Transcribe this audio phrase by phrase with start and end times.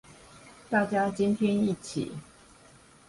[0.67, 2.11] 大家今天一起